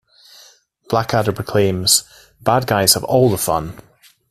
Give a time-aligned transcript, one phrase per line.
[0.89, 2.05] Blackadder proclaims,
[2.41, 3.77] Bad guys have all the fun.